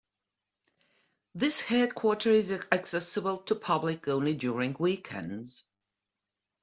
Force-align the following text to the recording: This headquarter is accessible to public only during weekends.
This 1.35 1.61
headquarter 1.61 2.31
is 2.31 2.51
accessible 2.71 3.37
to 3.43 3.53
public 3.53 4.07
only 4.07 4.33
during 4.33 4.75
weekends. 4.79 5.67